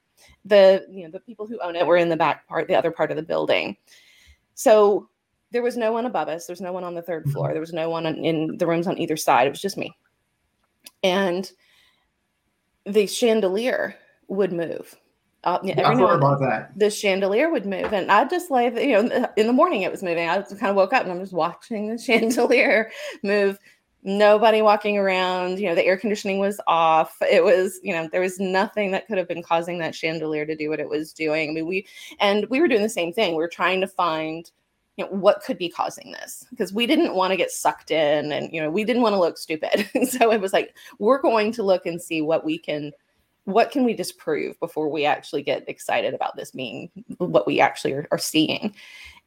[0.45, 2.91] The you know the people who own it were in the back part, the other
[2.91, 3.77] part of the building.
[4.55, 5.09] So
[5.51, 6.43] there was no one above us.
[6.43, 6.47] Mm-hmm.
[6.47, 7.51] There was no one on the third floor.
[7.51, 9.47] There was no one in the rooms on either side.
[9.47, 9.95] It was just me.
[11.03, 11.51] And
[12.85, 13.95] the chandelier
[14.27, 14.95] would move
[15.45, 16.77] uh, yeah, every about that.
[16.77, 20.03] The chandelier would move, and I just lay, you know, in the morning it was
[20.03, 20.27] moving.
[20.27, 22.91] I kind of woke up and I'm just watching the chandelier
[23.23, 23.57] move.
[24.03, 25.59] Nobody walking around.
[25.59, 27.15] You know, the air conditioning was off.
[27.21, 30.55] It was, you know, there was nothing that could have been causing that chandelier to
[30.55, 31.49] do what it was doing.
[31.49, 31.87] I mean, we
[32.19, 33.31] and we were doing the same thing.
[33.31, 34.49] We were trying to find
[34.97, 38.33] you know, what could be causing this because we didn't want to get sucked in
[38.33, 41.53] and you know we didn't want to look stupid so it was like we're going
[41.53, 42.91] to look and see what we can
[43.45, 47.93] what can we disprove before we actually get excited about this being what we actually
[47.93, 48.75] are, are seeing?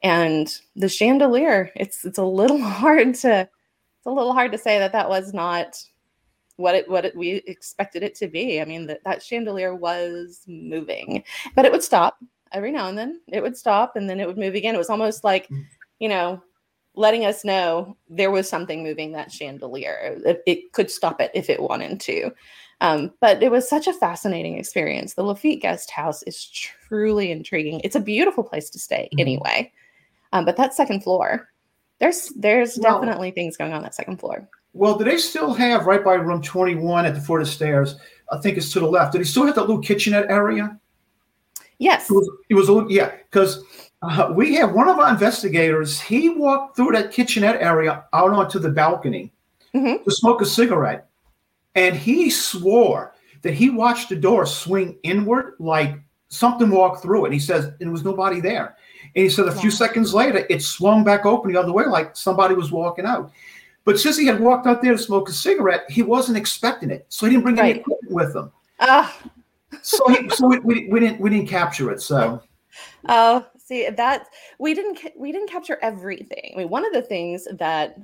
[0.01, 4.79] And the chandelier it's it's a little hard to it's a little hard to say
[4.79, 5.81] that that was not
[6.57, 8.61] what it what it, we expected it to be.
[8.61, 11.23] I mean that that chandelier was moving
[11.55, 12.17] but it would stop
[12.51, 13.21] every now and then.
[13.27, 14.75] It would stop and then it would move again.
[14.75, 15.65] It was almost like mm.
[15.99, 16.41] you know
[16.95, 20.21] letting us know there was something moving that chandelier.
[20.25, 22.31] It, it could stop it if it wanted to
[22.83, 25.13] um, but it was such a fascinating experience.
[25.13, 27.79] The Lafitte Guest House is truly intriguing.
[27.81, 29.21] It's a beautiful place to stay mm-hmm.
[29.21, 29.71] anyway.
[30.33, 31.47] Um, but that second floor,
[31.99, 34.49] there's there's well, definitely things going on that second floor.
[34.73, 37.95] Well, do they still have right by room 21 at the foot of the stairs?
[38.31, 39.13] I think it's to the left.
[39.13, 40.77] Do they still have that little kitchenette area?
[41.77, 42.09] Yes.
[42.09, 43.63] It was, it was a little, yeah, because
[44.01, 46.01] uh, we have one of our investigators.
[46.01, 49.31] He walked through that kitchenette area out onto the balcony
[49.73, 50.03] mm-hmm.
[50.03, 51.07] to smoke a cigarette.
[51.75, 57.27] And he swore that he watched the door swing inward like something walked through it.
[57.27, 58.75] And he says, and there was nobody there.
[59.15, 62.15] And he said a few seconds later, it swung back open the other way, like
[62.15, 63.31] somebody was walking out.
[63.85, 67.05] But since he had walked out there to smoke a cigarette, he wasn't expecting it,
[67.09, 67.71] so he didn't bring right.
[67.71, 68.51] any equipment with him.
[68.79, 69.11] Uh.
[69.81, 72.01] so he, so we, we, we, didn't we didn't capture it.
[72.01, 72.41] So.
[73.09, 76.53] Oh, see that we didn't we didn't capture everything.
[76.55, 77.97] I mean, one of the things that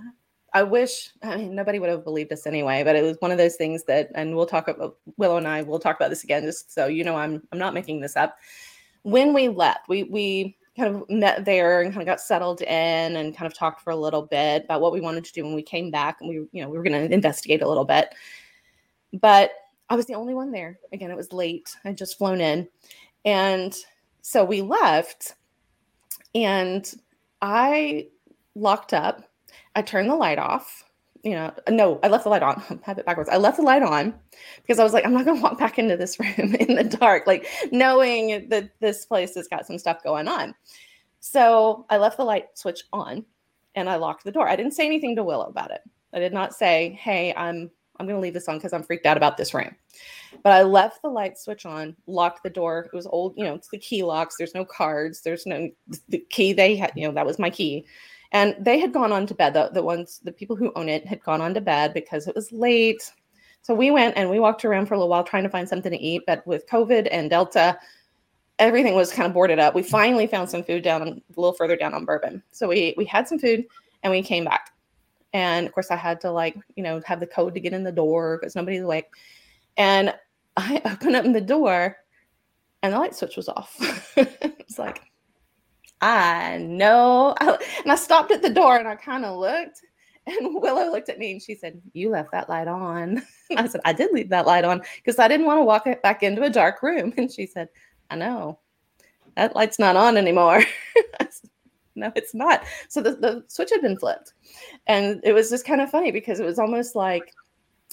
[0.54, 3.38] I wish I mean nobody would have believed us anyway, but it was one of
[3.38, 6.44] those things that, and we'll talk about Willow and I will talk about this again,
[6.44, 8.38] just so you know I'm I'm not making this up.
[9.04, 13.16] When we left, we we kind of met there and kind of got settled in
[13.16, 15.54] and kind of talked for a little bit about what we wanted to do when
[15.54, 18.14] we came back and we you know we were going to investigate a little bit.
[19.14, 19.52] But
[19.90, 20.80] i was the only one there.
[20.94, 21.76] Again it was late.
[21.86, 22.68] I'd just flown in.
[23.26, 23.76] And
[24.22, 25.36] so we left
[26.36, 26.94] and
[27.42, 28.08] i
[28.54, 29.29] locked up
[29.76, 30.84] i turned the light off
[31.24, 32.64] you know, uh, no, I left the light on.
[32.70, 33.30] I have it backwards.
[33.30, 34.14] I left the light on
[34.62, 37.28] because I was like, I'm not to walk back into this room in the dark,
[37.28, 40.56] like knowing that this place has got some stuff going on.
[41.20, 43.26] So I left the light switch on
[43.76, 44.48] and I locked the door.
[44.48, 45.82] I didn't say anything to Willow about it.
[46.14, 49.06] I did not say, Hey, I'm I'm going to leave this on because I'm freaked
[49.06, 49.76] out about this room.
[50.42, 52.88] But I left the light switch on, locked the door.
[52.92, 54.38] It was old, you know, it's the key locks.
[54.38, 55.20] There's no cards.
[55.20, 55.70] There's no
[56.08, 57.86] the key they had, you know, that was my key.
[58.32, 59.54] And they had gone on to bed.
[59.54, 62.36] The, the ones, the people who own it had gone on to bed because it
[62.36, 63.12] was late.
[63.62, 65.92] So we went and we walked around for a little while trying to find something
[65.92, 66.24] to eat.
[66.28, 67.78] But with COVID and Delta,
[68.60, 69.74] everything was kind of boarded up.
[69.74, 72.44] We finally found some food down a little further down on Bourbon.
[72.52, 73.66] So we we had some food
[74.04, 74.72] and we came back.
[75.34, 77.84] And of course, I had to like you know have the code to get in
[77.84, 79.06] the door because nobody's awake.
[79.78, 80.14] And
[80.58, 81.98] I opened up the door,
[82.84, 83.76] and the light switch was off.
[84.18, 85.02] it's like
[86.02, 87.36] I know.
[87.84, 89.82] And I stopped at the door and I kind of looked.
[90.28, 93.22] And Willow looked at me and she said, You left that light on.
[93.50, 95.88] And I said, I did leave that light on because I didn't want to walk
[96.04, 97.14] back into a dark room.
[97.18, 97.70] And she said,
[98.10, 98.60] I know.
[99.36, 100.62] That light's not on anymore.
[101.30, 101.50] said,
[101.96, 102.64] no, it's not.
[102.88, 104.34] So the, the switch had been flipped.
[104.88, 107.34] And it was just kind of funny because it was almost like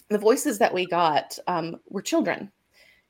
[0.08, 2.50] the voices that we got um, were children.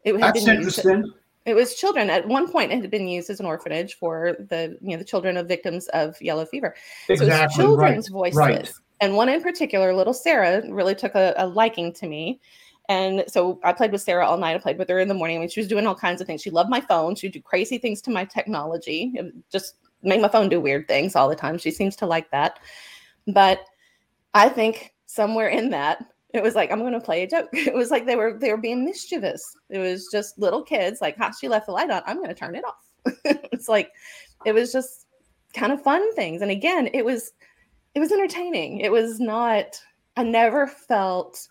[0.04, 1.12] It had That's been interesting.
[1.46, 2.10] It was children.
[2.10, 5.04] At one point, it had been used as an orphanage for the you know the
[5.04, 6.74] children of victims of yellow fever.
[7.08, 7.28] Exactly.
[7.28, 8.32] So it was children's right.
[8.32, 8.36] voices.
[8.36, 8.70] Right.
[9.00, 12.40] And one in particular, little Sarah, really took a, a, liking to me.
[12.88, 14.56] And so I played with Sarah all night.
[14.56, 15.36] I played with her in the morning.
[15.36, 16.40] I mean, she was doing all kinds of things.
[16.40, 17.14] She loved my phone.
[17.14, 19.12] She'd do crazy things to my technology.
[19.50, 21.58] just make my phone do weird things all the time.
[21.58, 22.58] She seems to like that.
[23.26, 23.60] But
[24.34, 26.04] I think somewhere in that,
[26.36, 27.48] it was like i'm going to play a joke.
[27.52, 29.42] It was like they were they were being mischievous.
[29.70, 32.02] It was just little kids like how she left the light on.
[32.06, 33.12] I'm going to turn it off.
[33.52, 33.90] It's like
[34.44, 35.06] it was just
[35.54, 36.42] kind of fun things.
[36.42, 37.32] And again it was
[37.94, 38.80] it was entertaining.
[38.80, 39.80] It was not
[40.16, 41.48] i never felt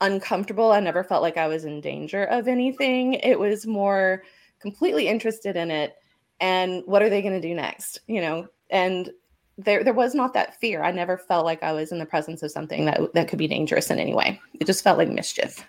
[0.00, 0.72] uncomfortable.
[0.72, 3.14] I never felt like i was in danger of anything.
[3.14, 4.22] It was more
[4.60, 5.94] completely interested in it
[6.40, 8.46] and what are they going to do next you know?
[8.70, 9.10] And
[9.58, 10.82] there there was not that fear.
[10.82, 13.48] I never felt like I was in the presence of something that that could be
[13.48, 14.40] dangerous in any way.
[14.60, 15.66] It just felt like mischief.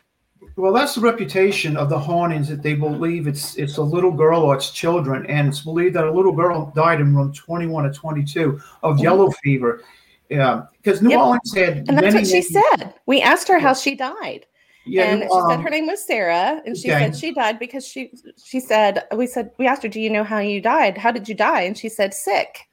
[0.58, 4.42] Well, that's the reputation of the hauntings that they believe it's it's a little girl
[4.42, 7.94] or it's children, and it's believed that a little girl died in room 21 or
[7.94, 9.04] 22 of mm-hmm.
[9.04, 9.84] yellow fever.
[10.30, 11.20] Yeah, because New yep.
[11.20, 12.94] Orleans had and that's what she said.
[13.06, 14.46] We asked her how she died.
[14.86, 17.06] Yeah, and she um, said her name was Sarah, and she okay.
[17.06, 18.12] said she died because she
[18.44, 20.98] she said we said we asked her, "Do you know how you died?
[20.98, 22.65] How did you die?" And she said sick.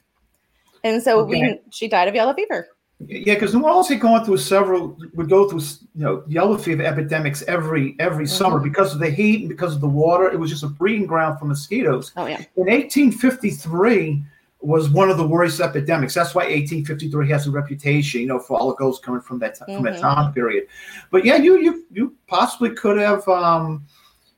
[0.84, 1.30] And so okay.
[1.30, 2.68] we she died of yellow fever.
[3.06, 5.60] Yeah, because New Orleans had gone through several would go through
[5.94, 8.34] you know yellow fever epidemics every every mm-hmm.
[8.34, 10.30] summer because of the heat and because of the water.
[10.30, 12.12] It was just a breeding ground for mosquitoes.
[12.16, 12.38] Oh yeah.
[12.56, 14.24] In 1853
[14.60, 16.14] was one of the worst epidemics.
[16.14, 19.58] That's why 1853 has a reputation, you know, for all the ghosts coming from that
[19.58, 19.74] mm-hmm.
[19.74, 20.02] from that mm-hmm.
[20.02, 20.68] time period.
[21.10, 23.86] But yeah, you you you possibly could have um,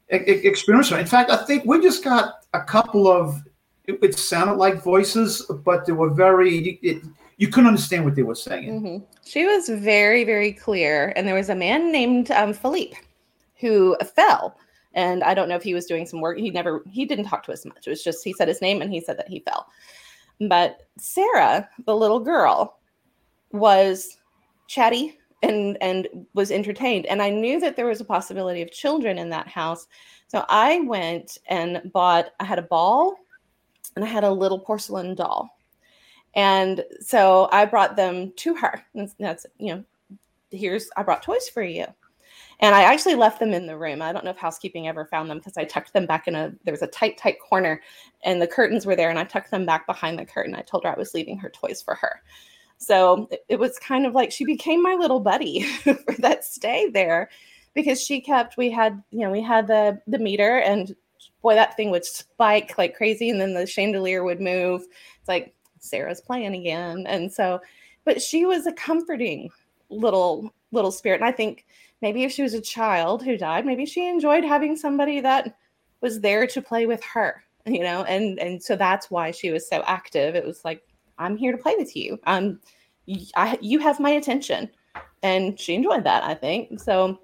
[0.08, 1.00] experienced it.
[1.00, 3.42] In fact, I think we just got a couple of
[3.86, 6.78] it, it sounded like voices, but they were very.
[6.82, 7.04] It,
[7.36, 8.80] you couldn't understand what they were saying.
[8.80, 9.04] Mm-hmm.
[9.24, 11.12] She was very, very clear.
[11.16, 12.96] And there was a man named um, Philippe
[13.58, 14.56] who fell.
[14.94, 16.38] And I don't know if he was doing some work.
[16.38, 17.86] He never, he didn't talk to us much.
[17.86, 19.66] It was just, he said his name and he said that he fell.
[20.48, 22.78] But Sarah, the little girl,
[23.50, 24.16] was
[24.68, 29.18] chatty and and was entertained and i knew that there was a possibility of children
[29.18, 29.86] in that house
[30.26, 33.14] so i went and bought i had a ball
[33.96, 35.56] and I had a little porcelain doll.
[36.34, 38.82] And so I brought them to her.
[38.94, 39.84] And that's, you know,
[40.50, 41.86] here's, I brought toys for you.
[42.60, 44.00] And I actually left them in the room.
[44.00, 46.52] I don't know if housekeeping ever found them because I tucked them back in a,
[46.64, 47.82] there was a tight, tight corner
[48.24, 49.10] and the curtains were there.
[49.10, 50.54] And I tucked them back behind the curtain.
[50.54, 52.22] I told her I was leaving her toys for her.
[52.78, 56.90] So it, it was kind of like she became my little buddy for that stay
[56.90, 57.30] there
[57.74, 60.94] because she kept, we had, you know, we had the, the meter and
[61.44, 64.82] boy, that thing would spike like crazy, and then the chandelier would move.
[65.20, 67.60] It's like Sarah's playing again, and so,
[68.04, 69.50] but she was a comforting
[69.90, 71.66] little little spirit, and I think
[72.00, 75.56] maybe if she was a child who died, maybe she enjoyed having somebody that
[76.00, 79.68] was there to play with her, you know, and and so that's why she was
[79.68, 80.34] so active.
[80.34, 80.82] It was like
[81.18, 82.18] I'm here to play with you.
[82.26, 82.58] Um,
[83.36, 84.70] I, you have my attention,
[85.22, 86.24] and she enjoyed that.
[86.24, 87.18] I think so.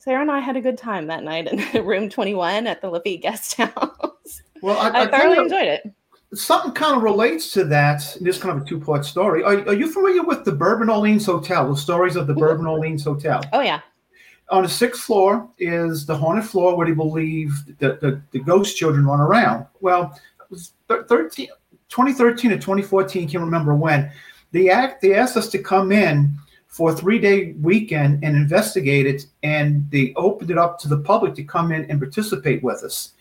[0.00, 3.20] Sarah and I had a good time that night in room 21 at the Lafitte
[3.20, 4.42] Guest House.
[4.62, 5.92] Well, I, I, I thoroughly enjoyed it.
[6.32, 8.16] Something kind of relates to that.
[8.18, 9.42] This kind of a two part story.
[9.42, 11.68] Are, are, you familiar with the Bourbon Orleans Hotel?
[11.68, 12.40] The stories of the mm-hmm.
[12.40, 13.42] Bourbon Orleans Hotel.
[13.52, 13.80] Oh yeah.
[14.48, 18.78] On the sixth floor is the haunted floor where they believe that the, the ghost
[18.78, 19.66] children run around.
[19.80, 21.48] Well, it was 13,
[21.90, 24.10] 2013 or 2014, can't remember when.
[24.52, 25.02] They act.
[25.02, 26.34] They asked us to come in
[26.70, 29.26] for a three day weekend and investigate it.
[29.42, 33.12] And they opened it up to the public to come in and participate with us.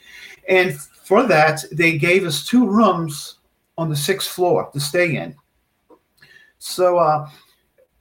[0.48, 3.40] And for that, they gave us two rooms
[3.78, 5.36] on the sixth floor to stay in.
[6.60, 7.30] So uh,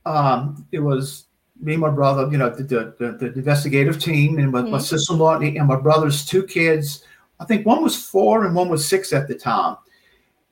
[0.05, 1.27] um, it was
[1.61, 4.73] me and my brother, you know, the, the, the investigative team, and my, mm-hmm.
[4.73, 7.05] my sister in law and my brother's two kids.
[7.41, 9.77] I think one was four and one was six at the time.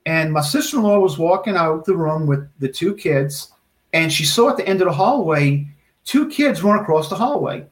[0.07, 3.53] And my sister in law was walking out the room with the two kids
[3.97, 5.67] and she saw at the end of the hallway
[6.05, 7.67] two kids run across the hallway.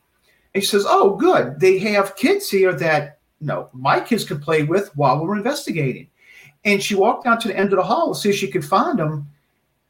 [0.55, 1.61] And she says, Oh, good.
[1.61, 6.09] They have kids here that you know my kids could play with while we're investigating.
[6.65, 8.65] And she walked down to the end of the hall to see if she could
[8.65, 9.29] find them.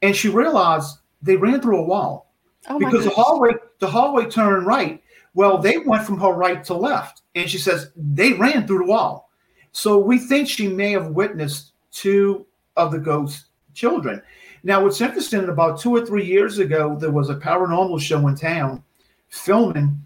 [0.02, 2.32] And she realized they ran through a wall.
[2.68, 5.00] Oh because the hallway, the hallway turned right.
[5.34, 7.22] Well, they went from her right to left.
[7.36, 9.30] And she says they ran through the wall.
[9.70, 12.44] So we think she may have witnessed two
[12.76, 14.20] of the ghost children.
[14.66, 18.34] Now, what's interesting, about two or three years ago, there was a paranormal show in
[18.34, 18.82] town
[19.28, 20.00] filming,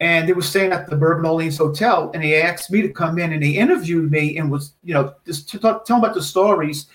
[0.00, 3.20] and they were staying at the Bourbon Orleans Hotel, and they asked me to come
[3.20, 6.16] in, and they interviewed me and was, you know, just to talk, tell them about
[6.16, 6.86] the stories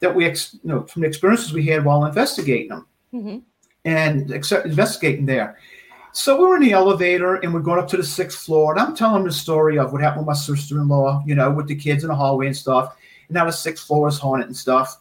[0.00, 3.38] that we, ex, you know, from the experiences we had while investigating them mm-hmm.
[3.84, 5.58] and ex- investigating there.
[6.12, 8.80] So we were in the elevator and we're going up to the sixth floor, and
[8.80, 11.76] I'm telling them the story of what happened with my sister-in-law, you know, with the
[11.76, 12.96] kids in the hallway and stuff.
[13.28, 15.00] And now the sixth floor is haunted and stuff.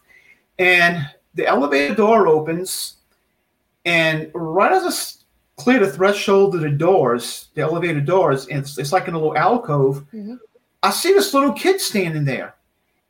[0.60, 2.98] And the elevator door opens,
[3.86, 8.78] and right as I clear the threshold of the doors, the elevator doors, and it's,
[8.78, 10.36] it's like in a little alcove, mm-hmm.
[10.84, 12.56] I see this little kid standing there.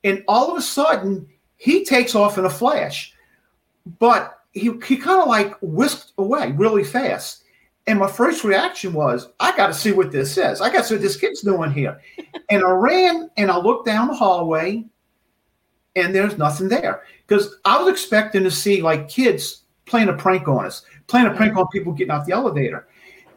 [0.04, 3.13] And all of a sudden, he takes off in a flash.
[4.00, 7.44] But he, he kind of like whisked away really fast.
[7.86, 10.62] And my first reaction was, I got to see what this is.
[10.62, 12.00] I got to see what this kid's doing here.
[12.50, 14.86] and I ran and I looked down the hallway
[15.98, 20.48] and there's nothing there because I was expecting to see like kids playing a prank
[20.48, 22.88] on us, playing a prank on people getting out the elevator.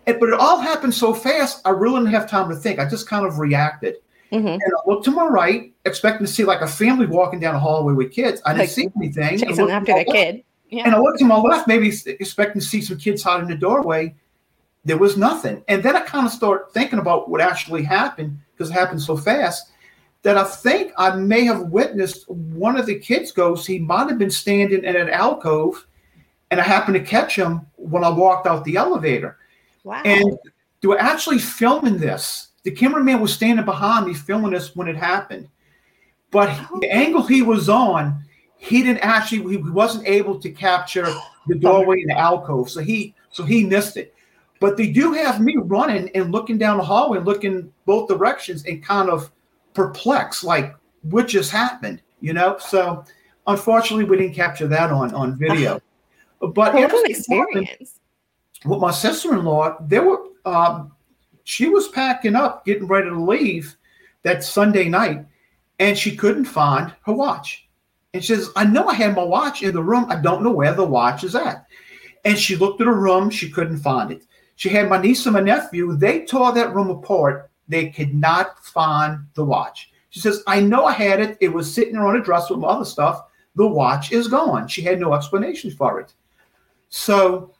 [0.06, 2.78] And, but it all happened so fast, I really didn't have time to think.
[2.78, 3.96] I just kind of reacted.
[4.32, 4.46] Mm-hmm.
[4.46, 7.58] And I looked to my right, expecting to see like a family walking down a
[7.58, 8.40] hallway with kids.
[8.44, 9.38] I didn't like, see anything.
[9.38, 10.44] Chasing after the kid.
[10.68, 10.84] Yeah.
[10.84, 13.56] And I looked to my left, maybe expecting to see some kids hiding in the
[13.56, 14.14] doorway.
[14.84, 15.64] There was nothing.
[15.66, 19.16] And then I kind of start thinking about what actually happened because it happened so
[19.16, 19.69] fast
[20.22, 23.66] that I think I may have witnessed one of the kids ghosts.
[23.66, 25.86] He might have been standing in an alcove,
[26.50, 29.38] and I happened to catch him when I walked out the elevator.
[29.84, 30.02] Wow.
[30.04, 30.38] And
[30.80, 32.48] they were actually filming this.
[32.64, 35.48] The cameraman was standing behind me filming this when it happened.
[36.30, 36.80] But oh.
[36.80, 38.22] the angle he was on,
[38.56, 41.06] he didn't actually he wasn't able to capture
[41.46, 42.70] the doorway in the alcove.
[42.70, 44.14] So he so he missed it.
[44.60, 48.66] But they do have me running and looking down the hallway and looking both directions
[48.66, 49.30] and kind of
[49.74, 52.56] perplexed, like what just happened, you know?
[52.58, 53.04] So
[53.46, 55.80] unfortunately, we didn't capture that on on video.
[56.40, 58.00] but what an experience!
[58.64, 60.92] With my sister-in-law, there were um,
[61.44, 63.76] she was packing up, getting ready to leave
[64.22, 65.24] that Sunday night,
[65.78, 67.68] and she couldn't find her watch.
[68.12, 70.06] And she says, "I know I had my watch in the room.
[70.08, 71.66] I don't know where the watch is at."
[72.24, 73.30] And she looked at her room.
[73.30, 74.26] She couldn't find it.
[74.56, 75.96] She had my niece and my nephew.
[75.96, 79.92] They tore that room apart they could not find the watch.
[80.10, 81.38] She says, I know I had it.
[81.40, 83.22] It was sitting there on a dresser with other stuff.
[83.54, 84.68] The watch is gone.
[84.68, 86.12] She had no explanation for it.
[86.88, 87.54] So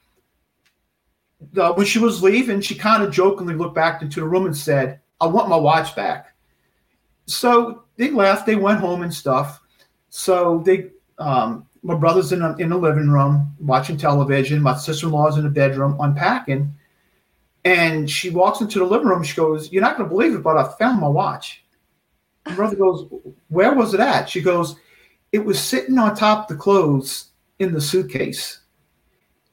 [1.57, 4.57] uh, when she was leaving, she kind of jokingly looked back into the room and
[4.57, 6.35] said, I want my watch back.
[7.27, 9.61] So they left, they went home and stuff.
[10.09, 14.61] So they, um, my brother's in, a, in the living room watching television.
[14.61, 16.75] My sister in law's in the bedroom unpacking.
[17.65, 19.23] And she walks into the living room.
[19.23, 21.65] She goes, You're not going to believe it, but I found my watch.
[22.47, 23.07] My brother goes,
[23.49, 24.29] Where was it at?
[24.29, 24.77] She goes,
[25.33, 27.27] It was sitting on top of the clothes
[27.59, 28.61] in the suitcase.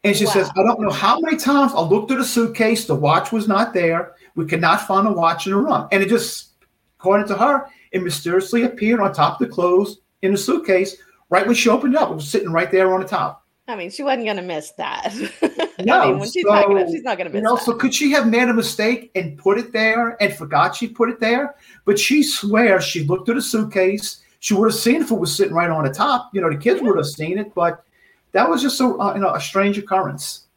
[0.03, 0.31] And she wow.
[0.31, 3.47] says, I don't know how many times I looked at the suitcase, the watch was
[3.47, 4.13] not there.
[4.35, 5.87] We could not find a watch in the room.
[5.91, 6.51] And it just
[6.99, 10.97] according to her, it mysteriously appeared on top of the clothes in the suitcase
[11.29, 12.11] right when she opened it up.
[12.11, 13.45] It was sitting right there on the top.
[13.67, 15.13] I mean, she wasn't going to miss that.
[15.79, 17.55] No, I mean, when she's so, packing up, she's not going to miss You know,
[17.55, 17.63] that.
[17.63, 21.07] so could she have made a mistake and put it there and forgot she put
[21.09, 21.53] it there?
[21.85, 24.23] But she swears she looked at the suitcase.
[24.39, 26.31] She would have seen if it was sitting right on the top.
[26.33, 27.83] You know, the kids would have seen it, but
[28.31, 30.47] that was just a uh, you know a strange occurrence.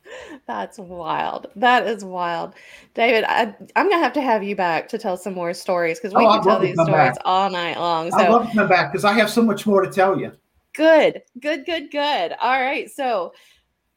[0.47, 1.49] That's wild.
[1.55, 2.55] That is wild.
[2.95, 6.01] David, I, I'm going to have to have you back to tell some more stories
[6.01, 7.17] because we Oh, can tell these stories back.
[7.27, 8.11] all night long.
[8.11, 8.17] So.
[8.17, 10.33] I'd love to come back because I have so much more to tell you.
[10.73, 12.35] Good, good, good, good.
[12.41, 12.91] All right.
[12.91, 13.33] So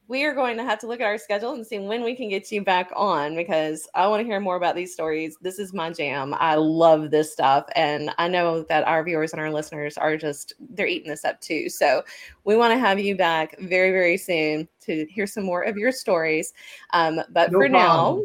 [0.07, 2.27] we are going to have to look at our schedule and see when we can
[2.27, 5.37] get you back on because I want to hear more about these stories.
[5.41, 6.35] This is my jam.
[6.37, 7.65] I love this stuff.
[7.75, 11.39] And I know that our viewers and our listeners are just, they're eating this up
[11.39, 11.69] too.
[11.69, 12.03] So
[12.43, 15.91] we want to have you back very, very soon to hear some more of your
[15.91, 16.53] stories.
[16.91, 18.21] Um, but No for now,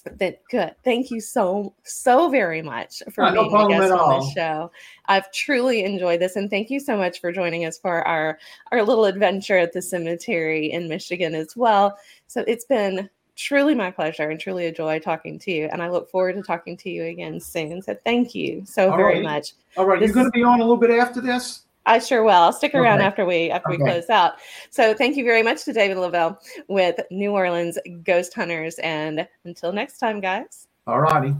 [0.00, 0.18] problem.
[0.18, 0.74] that good.
[0.84, 4.20] Thank you so so very much for Uh, no being a guest on all.
[4.20, 4.70] this show.
[5.06, 8.38] I've truly enjoyed this, and thank you so much for joining us for our
[8.72, 11.96] our little adventure at the cemetery in Michigan as well.
[12.26, 15.88] So it's been truly my pleasure and truly a joy talking to you, and I
[15.88, 17.82] look forward to talking to you again soon.
[17.82, 19.22] So thank you so All very right.
[19.24, 19.54] much.
[19.76, 21.63] All right, This you're going to be on a little bit after this.
[21.86, 22.32] I sure will.
[22.32, 23.06] I'll stick around Okay.
[23.06, 24.34] after we after we close out.
[24.70, 29.72] So thank you very much to David Lavelle with New Orleans Ghost Hunters, and until
[29.72, 30.66] next time, guys.
[30.86, 31.34] All righty.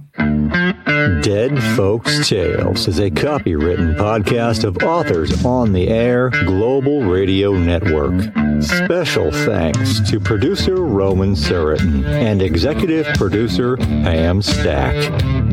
[1.21, 8.23] Dead Folks Tales is a copywritten podcast of Authors on the Air Global Radio Network.
[8.63, 14.95] Special thanks to producer Roman Sirotin and executive producer Pam Stack.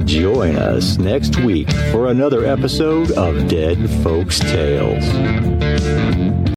[0.05, 5.03] Join us next week for another episode of Dead Folks Tales.